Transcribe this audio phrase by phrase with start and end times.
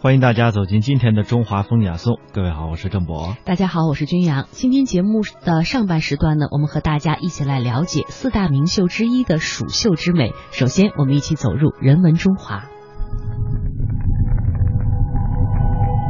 [0.00, 2.20] 欢迎大家走进今天的中华风雅颂。
[2.32, 3.36] 各位好，我是郑博。
[3.44, 4.46] 大家好，我是君阳。
[4.52, 10.30] 今天节目的上半时段呢，我们和大家一起来了解四大名绣之一的蜀绣之美。
[10.52, 12.62] 首先，我们一起走入人文中华。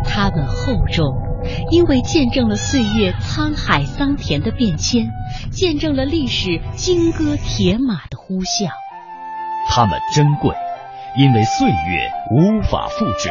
[0.04, 1.06] 它们厚重，
[1.70, 5.06] 因为见证了岁月沧海桑田的变迁，
[5.50, 8.68] 见证了历史金戈铁马的呼啸。
[9.70, 10.54] 它们珍贵，
[11.16, 13.30] 因为岁月无法复制。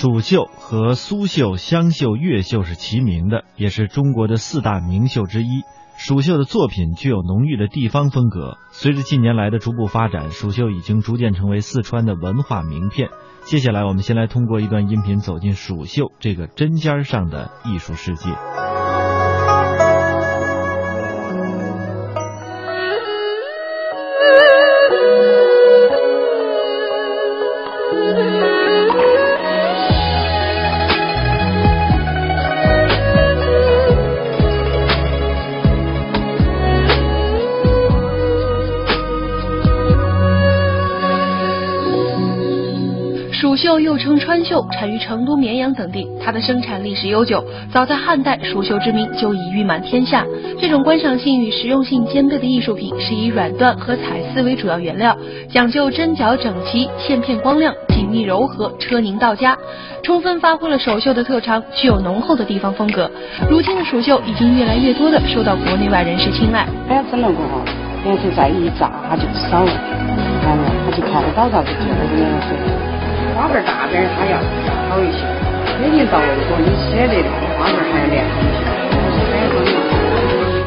[0.00, 5.62] 蜀绣和苏绣、湘绣、越绣是齐名的，也是中国的四大名绣之一。
[5.96, 8.58] 蜀绣的作品具有浓郁的地方风格。
[8.70, 13.08] 随着近年来的逐步发展，蜀绣已经逐渐成为四川的文化名片。
[13.42, 18.30] 接下来，我们先来通过一段音频走进蜀绣这个针尖上的艺术世界。
[43.78, 46.04] 绣又称川绣，产于成都、绵阳等地。
[46.20, 50.26] 它的生产历史悠久，早在汉代，蜀绣之名就已誉满天下。
[50.60, 55.16] 这种观赏性与实用性兼备的艺术品，是以软缎和彩丝为主要原料，
[55.48, 59.56] 讲究针脚整齐、线片光亮、紧密柔和、车凝到家，
[60.02, 63.08] 充分发挥了手绣的特长，具有浓厚的地方风格。
[63.48, 66.66] 如今的蜀绣已经越来越多的受到国内外人士青睐。
[66.88, 67.62] 哎呀，整了过后，
[68.04, 69.72] 颜色再一炸，它就少了，
[70.44, 72.97] 完了它就看不到啥子旧的颜色。
[73.38, 74.36] 花瓣大点它要
[74.90, 75.22] 好一些，
[75.80, 78.66] 每年到如果你舍得的，花瓣还要亮一些。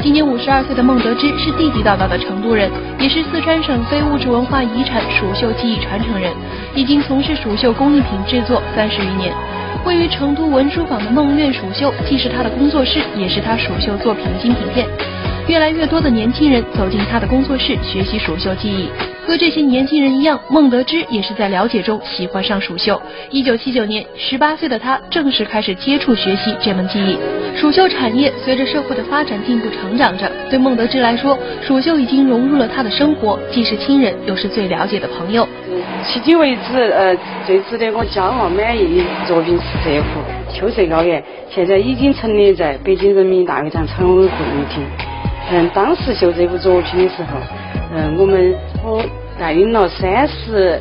[0.02, 6.32] 今年五十二岁的孟德芝是地地道道的成都人，也是四川省非物质文化遗产蜀绣技艺传承人，
[6.74, 9.34] 已经从事蜀绣工艺品制作三十余年。
[9.84, 14.88] 位于成都文殊坊的梦苑蜀绣，既是他的工作室，也是他蜀绣作品的精品店。
[15.46, 18.90] 越来越多的年轻人走进他的工作室学习蜀绣技艺。
[19.26, 23.00] 和这些年轻人一样，孟德芝也是在了解中喜欢上蜀绣。
[23.30, 27.18] 一九七九年，十八岁的他正式开始接触学习这门技艺。
[27.56, 30.32] 蜀绣产业随着社会的发展进步成长着。
[30.50, 35.48] 对孟德芝来说，蜀绣已经融入了他的生活，既是亲人，又是最了解的朋友。
[36.04, 37.16] 迄今为止，呃，
[37.46, 40.08] 最值得我骄傲满意的作品是这幅
[40.52, 44.84] 秋色高原，现在已经陈列在北京人民大会堂常委会议厅。
[45.52, 47.38] 嗯，当时绣这幅作品的时候，
[47.94, 49.04] 嗯，我们我。
[49.40, 50.80] 带领了三十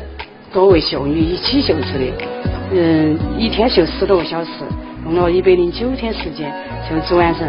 [0.53, 2.25] 多位绣女一起绣制的，
[2.71, 4.51] 嗯，一天绣十多个小时，
[5.05, 6.53] 用了一百零九天时间
[6.87, 7.47] 绣制完成。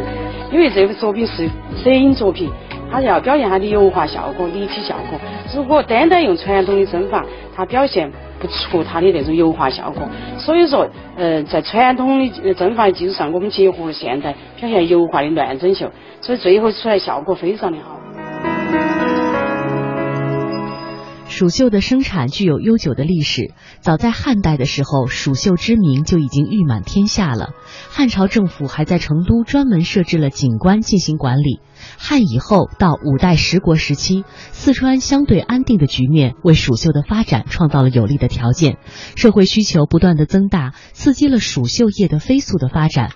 [0.51, 1.47] 因为这幅作品是
[1.77, 2.51] 摄影作品，
[2.91, 5.19] 它要表现它的油画效果、立体效果。
[5.55, 10.09] 如果单单用传统的针法，它表现不出它的那种油画效果。
[10.39, 15.91] 所以说，呃，在传统的针法的基础上，我们结合了现代表现油画的乱针绣，
[16.23, 17.99] 所以最后出来效果非常的好。
[21.43, 27.51] 蜀绣的生产具有悠久的历史，早在汉代的时候，蜀绣之名就已经誉满天下了。
[27.91, 31.59] 汉朝政府还在成都专门设置了景观进行管理。
[31.99, 34.23] 汉以后到五代十国时期，
[34.53, 38.79] 四川相对安定的局面为蜀绣的发展创造了有利的条件。
[39.17, 43.11] 社会需求不断的增大，刺激了蜀绣业的飞速的发展。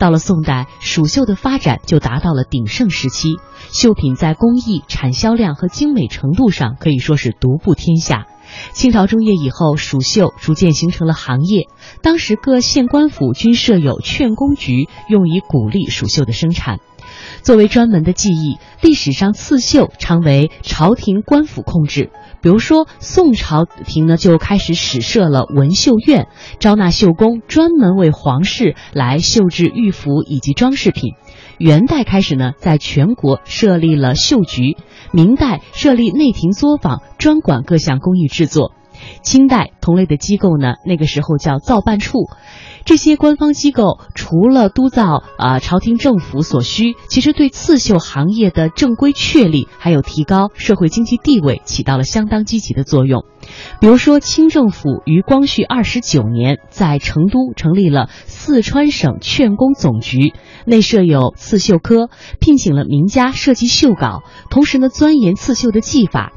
[0.00, 3.36] 到了宋代，蜀绣的发展就达到了鼎盛时期，
[3.70, 8.26] 绣品在工艺、产销量和精美程度上可以说是独步天下。
[8.72, 11.68] 清朝中叶以后，蜀绣逐渐形成了行业，
[12.02, 16.80] 当时各县官府均设有劝工局，用以鼓励蜀绣的生产。
[17.42, 22.10] 作为专门的技艺，历史上刺绣常为朝廷官府控制。
[22.42, 26.28] 比如说，宋朝廷呢就开始始设了文绣院，
[26.58, 31.14] 招纳绣工，专门为皇室来绣制玉服以及装饰品。
[31.58, 34.76] 元代开始呢，在全国设立了绣局。
[35.12, 38.72] 明代设立内廷作坊，专管各项工艺制作。
[39.22, 42.18] 清代同类的机构呢，那个时候叫造办处。
[42.86, 53.24] 这些官方机构除了督造啊朝廷政府所需，其实对刺绣行业的正规确立，还有提高社会经济地位，起到了相当积极的作用。
[53.80, 60.32] 比如说，清政府于光绪二十九年在成都成立了四川省劝工总局，
[60.64, 62.08] 内设有刺绣科，
[62.40, 66.32] 聘请了名家设计绣稿，同时呢钻研刺绣的技法。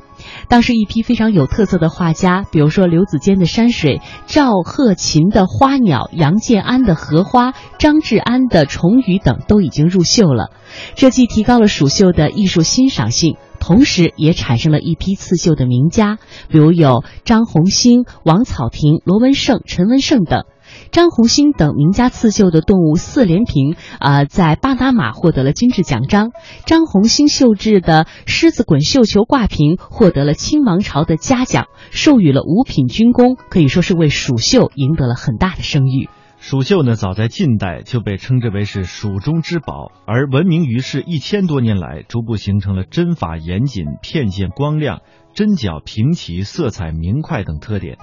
[0.48, 10.52] 当时一批非常有特色的画家，比如说刘子坚的山水、赵鹤琴的花鸟、杨建安的荷花、张志安的虫鱼等都已经入绣了。
[10.96, 16.18] 这既提高了蜀绣的艺术欣赏性，同时也产生了一批刺绣的名家，
[16.50, 20.44] 比如有张红星、王草亭、罗文胜、陈文胜等。
[20.92, 26.32] 张红星等名家刺绣的动物四连屏啊，在巴拿马获得了金质奖章。
[26.66, 36.10] 张红星绣制的狮子滚绣球挂屏获得了清王朝的嘉奖，授予了五品军功，可以说是为蜀绣赢得了很大的声誉。
[36.38, 45.00] 蜀绣呢，早在近代就被称之为是蜀中之宝，而闻名于世一千多年来，逐步形成了针法严谨、片线光亮、
[45.34, 47.98] 针脚平齐、色彩明快等特点。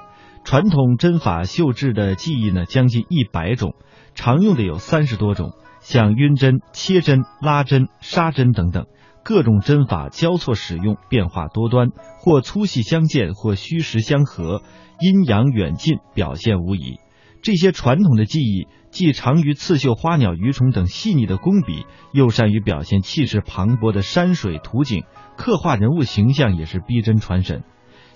[0.45, 3.75] 传统针法绣制的技艺呢，将近一百种，
[4.15, 8.87] 常用的有三十多种，像晕针、切针、拉针、杀针等等，
[9.23, 14.63] 各种针法交错使用，变化多端，或粗细相间，或虚实相合，
[14.99, 16.99] 阴阳远近，表现无疑。
[17.43, 25.05] 这些传统的技艺既长于刺绣花鸟鱼虫等细腻的工笔，又善于表现气势磅礴的山水图景，
[25.39, 27.63] 刻画人物形象也是逼真传神。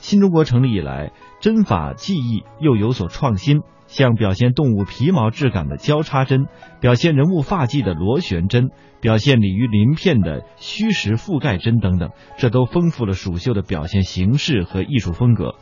[0.05, 6.45] 新中国成立以来，针法技艺又有所创新，像表现动物皮毛质感的交叉针，
[6.79, 8.69] 表现人物发髻的螺旋针，
[9.01, 15.55] 表现鲤鱼鳞片的虚实覆盖针等等，这都丰富了蜀绣的表现形式和艺术风格。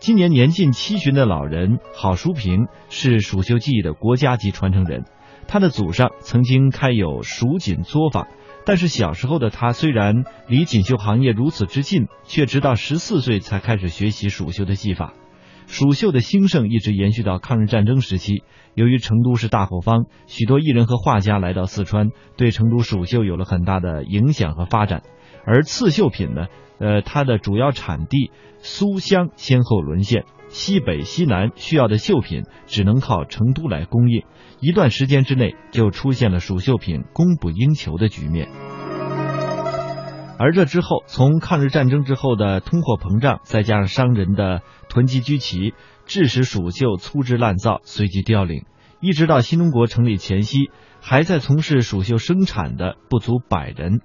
[0.00, 5.06] 今年年近七旬的老人郝淑平是蜀绣技艺的国家级传承人，
[5.46, 8.28] 他的祖上曾经开有蜀锦作坊。
[8.68, 15.14] 但是小时候的他虽然离锦绣行业如此之近，却直到十四岁才开始学习蜀绣的技法。
[15.66, 18.42] 蜀绣的兴盛一直延续到抗日战争时期。
[18.74, 25.00] 由于成都是大后方，许多艺人和画家来到四川，对成都蜀绣有了很大的影响和发展。
[25.46, 26.48] 而刺绣品呢，
[26.78, 34.24] 呃，它的主要产地苏湘先后沦陷，西北、西南需要的绣品只能靠成都来供应。
[34.60, 38.48] 一段时间之内，就出现了蜀绣品供不应求的局面。
[40.40, 45.74] 而这之后，从抗日战争之后的通货膨胀，再加上商人的囤积居奇，
[46.06, 48.64] 致使蜀绣粗制滥造，随即凋零。
[49.00, 50.70] 一直到新中国成立前夕，
[51.00, 54.00] 还在从事蜀绣生产的不足百人。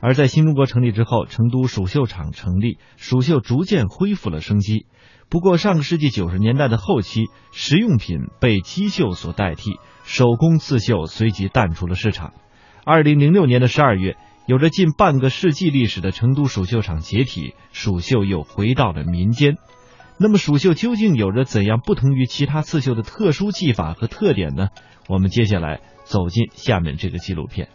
[0.00, 4.86] 而在新中国成立之后，成都蜀绣厂成立，蜀绣逐渐恢复了生机。
[5.30, 9.78] 不过，上个世纪九十年代的后期，实用品被机绣所代替。
[10.04, 12.32] 手工刺绣随即淡出了市场。
[12.82, 14.16] 二零零六年的十二月，
[14.46, 19.58] 有着近半个世纪历史的成都蜀绣厂解体，蜀绣又回到了民间。
[20.18, 24.68] 那么，蜀绣究竟有着怎样不同于其他刺绣的特殊技法和特点呢？
[25.08, 27.68] 我们接下来走进下面这个纪录片。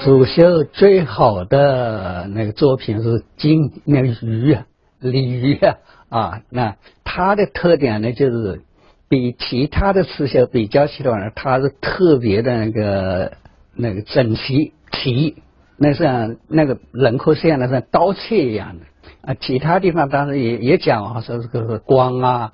[0.00, 4.66] 蜀绣最好的那个作品是金那个鱼啊，
[5.00, 5.76] 鲤鱼啊。
[6.08, 8.62] 啊，那它的特点呢，就是
[9.08, 13.32] 比其他的刺绣比较起来，它是特别的那个
[13.74, 15.36] 那个整齐齐，
[15.76, 18.86] 那像那个轮廓线呢像刀切一样的
[19.20, 19.34] 啊。
[19.38, 22.52] 其他地方当然也也讲啊，说这个光啊、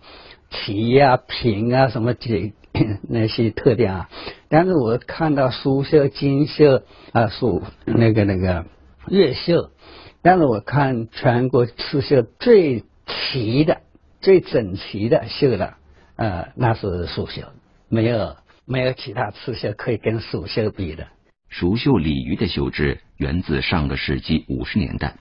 [0.50, 2.54] 齐啊、平啊什么几
[3.08, 4.08] 那些特点啊。
[4.48, 8.66] 但是我看到苏绣、金绣啊、蜀那个那个
[9.08, 9.70] 越绣，
[10.20, 12.84] 但是我看全国刺绣最。
[13.06, 13.82] 齐的
[14.22, 15.74] 最整齐的绣的，
[16.16, 17.42] 呃，那是蜀绣，
[17.90, 21.08] 没有没有其他刺绣可以跟蜀绣比的。
[21.50, 25.16] 蜀绣鲤鱼的绣制源自上个世纪五十年代，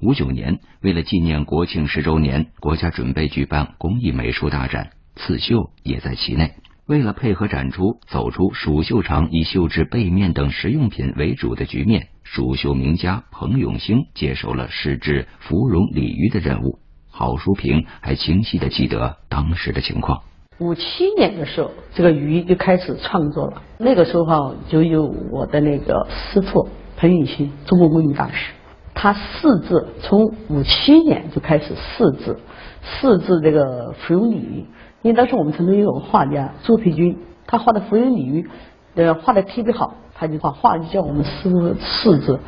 [0.00, 6.54] 五九年为了纪念国庆十周年，国家准备举办工艺美术大展，刺绣也在其内。
[6.88, 16.78] 为了配合展出，走出蜀绣厂以绣制被面等实用品为主的局面，蜀绣名家彭永兴接手了试制芙蓉鲤鱼的任务。
[17.10, 20.22] 郝淑平还清晰的记得当时的情况。
[20.60, 23.62] 五七年的时候，这个鱼就开始创作了。
[23.76, 28.54] 那个时候，就有我的那个师傅彭永兴，中国工艺大师，
[28.94, 32.38] 他试制，从五七年就开始试制，
[32.82, 34.64] 试制这个芙蓉鲤鱼。
[35.02, 38.48] 因为当时我们成都有个画家朱培军，他画的芙蓉鲤鱼，
[38.94, 42.38] 呃，画的特别好，他就把画就叫我们试试制。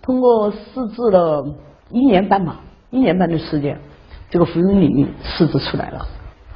[0.00, 1.44] 通过试制了
[1.90, 3.78] 一年半吧，一年半的时间，
[4.30, 6.06] 这个芙蓉领域试制出来了，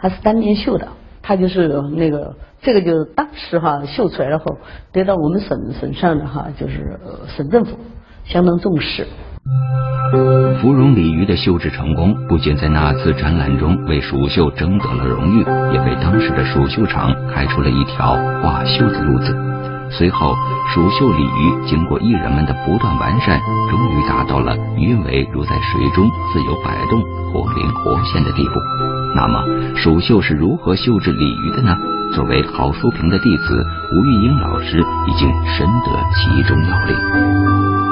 [0.00, 0.88] 它是单年绣的，
[1.20, 4.56] 它就是那个这个就是当时哈绣出来了后，
[4.92, 6.99] 得到我们省省上的哈就是
[7.37, 7.76] 省政府
[8.25, 9.06] 相当重视。
[10.61, 15.38] 芙蓉鲤鱼的绣制成功，不仅在那次展览中为蜀绣争得了荣誉，
[15.73, 19.35] 也为当时的蜀绣厂开出了一条挂绣的路子。
[19.90, 20.35] 随后，
[20.73, 23.40] 蜀绣鲤鱼经过艺人们的不断完善，
[23.71, 27.00] 终于达到了鱼尾如在水中自由摆动、
[27.33, 28.52] 活灵活现的地步。
[29.14, 31.76] 那么，蜀绣是如何绣制鲤鱼的呢？
[32.14, 37.91] 作为郝淑平的弟子，吴玉英老师已经深得其中要领。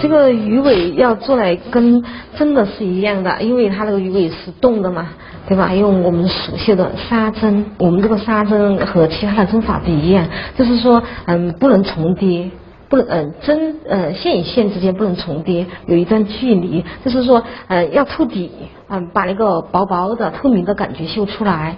[0.00, 2.02] 这个鱼尾要做来跟
[2.36, 5.08] 真的是一样的，因为它那个鱼尾是动的嘛，
[5.46, 5.74] 对吧？
[5.74, 10.26] 用我们蜀绣的纱针，我们这个纱针和其他的针法不一样，
[10.56, 12.50] 就是说，嗯，不能重叠，
[12.88, 18.50] 不能，嗯，针，呃，线与线之间不能重叠，有一段距离，就是说，呃，要透底，
[18.88, 21.76] 嗯，把那个薄薄的透明的感觉绣出来，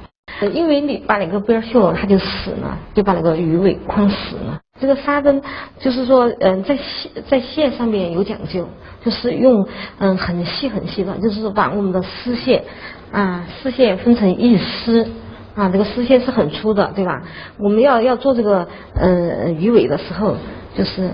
[0.52, 4.60] 因为你把那个边绣了，它就死了，就把那个鱼尾框死了。
[4.82, 5.40] 这个纱针
[5.78, 8.66] 就是说，嗯，在线在线上面有讲究，
[9.04, 9.64] 就是用
[9.98, 12.64] 嗯很细很细的，就是把我们的丝线
[13.12, 15.06] 啊丝线分成一丝
[15.54, 17.22] 啊，这个丝线是很粗的，对吧？
[17.60, 20.34] 我们要要做这个嗯鱼尾的时候，
[20.76, 21.10] 就是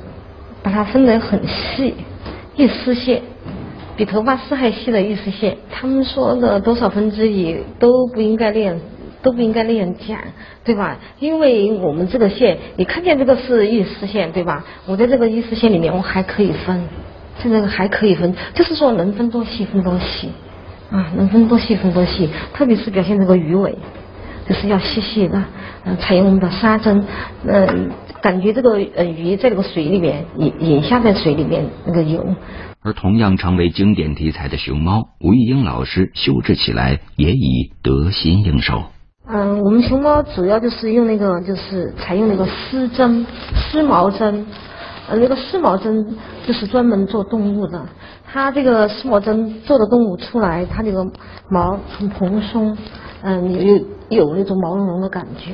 [0.63, 1.95] 把它分得很细，
[2.57, 3.21] 一丝线
[3.99, 5.59] 比头发丝还细的一丝线。
[5.71, 8.81] 他们说的多少分之一都不应该练。
[9.23, 10.19] 都不应该那样讲，
[10.65, 10.99] 对吧？
[11.19, 14.65] 因为我们这个线，你看见这个是一丝线，对吧？
[14.87, 16.85] 我在这个一丝线里面，我还可以分，
[17.43, 20.31] 现在还可以分，就是说能分多细分多细，
[20.91, 22.29] 啊，能分多细分多细。
[22.55, 23.77] 特别是表现这个鱼尾，
[24.49, 25.43] 就是要细细的，
[25.85, 27.05] 嗯，采用我们的纱针，
[27.45, 27.91] 嗯，
[28.23, 32.25] 感觉这个呃鱼在这个水里面引引下在水里面那个游。
[32.81, 38.85] 而同样成为经典题材的熊猫，吴玉英老师修制起来也已得心应手。
[39.31, 44.47] 嗯，我们熊猫主要就是用那个，就是采用那个丝针、丝毛针，
[45.07, 46.17] 呃，那个丝毛针
[46.47, 47.79] 就是专门做动物的。
[48.25, 51.07] 它这个丝毛针做的动物出来，它这个
[51.51, 52.75] 毛很蓬松，
[53.21, 55.53] 嗯，有有那种毛茸茸的感觉。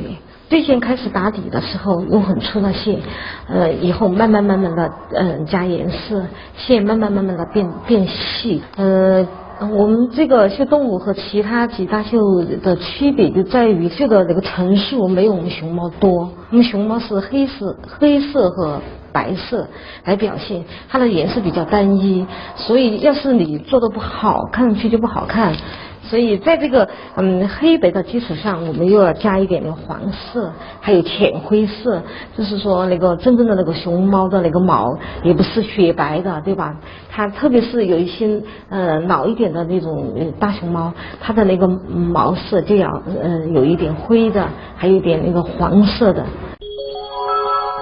[0.48, 3.00] 最先开始打底的时候用很粗的线，
[3.48, 6.22] 呃，以后慢慢慢慢的，嗯，加颜色，
[6.56, 9.26] 线慢慢慢慢的变变细，呃。
[9.60, 18.80] 我们这个秀动物和其他几大秀的区别就在于这个这个层数没有我们熊猫多，我们熊猫是黑色、黑色和
[19.14, 19.68] 白色
[20.04, 25.54] 来表现，它的颜色比较单一，所以要是你做的不好，看上去就不好看。
[26.06, 32.02] 所以在这个嗯黑白的基础上，我们又要加一点那个黄色，还有浅灰色，
[32.36, 36.76] 就是说那个真正的那个熊猫的那个毛也不是雪白的，对吧？
[37.10, 40.92] 它特别是有一些呃老一点的那种大熊猫，
[41.22, 46.22] 它的那个毛色就要嗯有一点灰的，还有一点那个黄色的。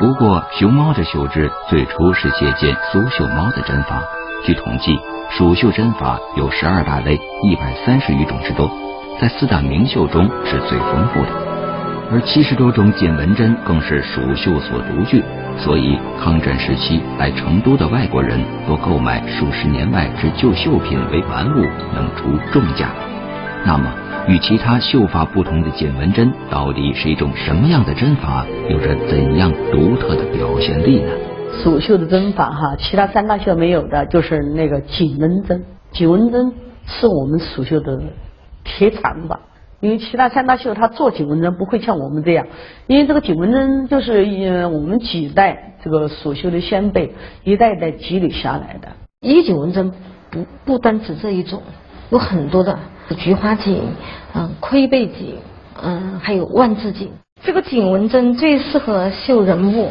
[0.02, 4.02] 不过熊猫的绣制最初是借鉴苏绣猫的针法，
[4.44, 4.98] 据统计。
[5.30, 8.68] 蜀绣针法有十二大类，一百三十余种之多，
[9.20, 11.28] 在四大名绣中是最丰富的。
[12.10, 15.22] 而七十多种锦纹针更是蜀绣所独具，
[15.56, 22.88] 所以抗战时期来成都的外国人多购买数十年外之旧绣品为玩物，能出重价。
[23.64, 23.92] 那么，
[24.28, 31.12] 与其他绣法不同的锦纹针到底是一种什么样的针法，有着怎样独特的表现力呢？
[31.62, 35.64] 蜀绣的针法哈，其他三大绣没有的，就是那个锦纹针。
[35.92, 36.52] 锦纹针
[36.86, 38.02] 是我们蜀绣的
[38.64, 39.38] 铁长吧，
[39.80, 42.46] 因为其他三大绣它做锦纹针不会像我们这样，
[42.88, 47.12] 因为这个锦纹针就是我们几代这个蜀绣的先辈
[47.44, 48.88] 一代一代积累下来的。
[49.20, 49.92] 一锦纹针
[50.30, 51.62] 不不单指这一种，
[52.12, 52.78] 有很多的
[53.16, 53.82] 菊花锦、
[54.34, 55.38] 嗯龟背锦、
[55.82, 57.10] 嗯还有万字锦。
[57.42, 59.90] 这个锦纹针最适合绣人物。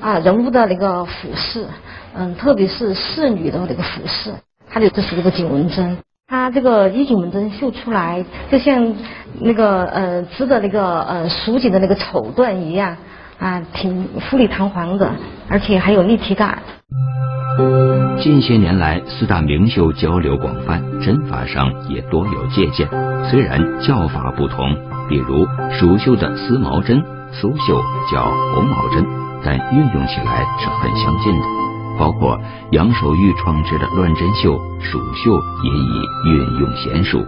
[0.00, 1.66] 啊，人物的那个服饰，
[2.14, 4.32] 嗯，特别是侍女的那个服饰，
[4.70, 5.98] 它就就是这个锦纹针，
[6.28, 8.94] 它这个衣锦纹针绣出来，就像
[9.40, 12.96] 那个呃织的那个呃蜀锦的那个绸缎一样，
[13.40, 15.10] 啊，挺富丽堂皇的，
[15.48, 16.62] 而且还有立体感。
[18.20, 22.88] 近些年来，四大名绣交流广泛，针法上也多有借鉴，
[23.30, 24.76] 虽然叫法不同，
[25.08, 27.80] 比如蜀绣的丝毛针，苏绣
[28.12, 28.24] 叫
[28.54, 29.04] 红毛针。
[29.44, 31.46] 但运用起来是很相近的，
[31.98, 32.38] 包括
[32.72, 37.20] 杨守玉创制的乱针绣、蜀绣也已运用娴熟。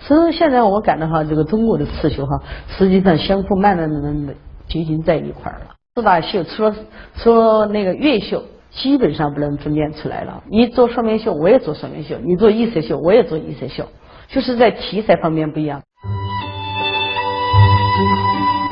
[0.00, 4.34] 其实现在我感到哈，这个中国的刺绣哈，实际上相互慢慢的
[4.68, 5.74] 平行在一块了。
[5.94, 6.74] 四大绣除了
[7.16, 10.42] 除了那个越绣，基本上不能分辨出来了。
[10.50, 13.88] 你做双面绣，我也做双面绣；你做异色绣，我也做异色绣，
[14.28, 15.82] 就是在题材方面不一样。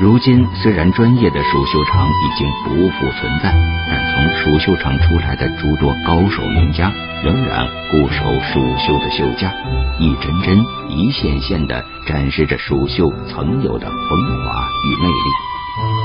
[0.01, 3.53] 如今，虽然专业的蜀绣厂已经不复存在，
[3.89, 6.89] 但从蜀绣厂出来的诸多高手名家，
[7.21, 9.53] 仍然固守蜀绣的绣架，
[9.99, 15.58] 一针针、一线线的展示着蜀绣曾有的风华与魅力。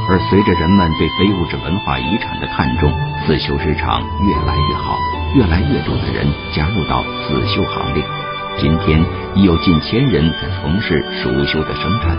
[0.09, 2.93] 而随着人们对非物质文化遗产的看重，
[3.25, 4.99] 刺绣市场越来越好，
[5.35, 8.05] 越来越多的人加入到刺绣行列。
[8.59, 9.05] 今天
[9.35, 12.17] 已有近千人在从事蜀绣的生产，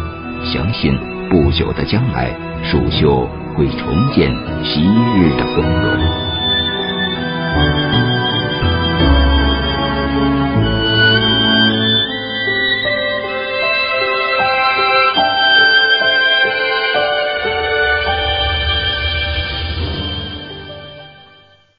[0.52, 1.00] 相信。
[1.28, 2.32] 不久的将来，
[2.64, 4.32] 蜀绣会重见
[4.64, 6.00] 昔日的光荣。